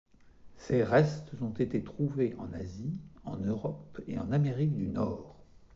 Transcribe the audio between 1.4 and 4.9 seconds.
ont été trouvés en Asie, en Europe et en Amérique du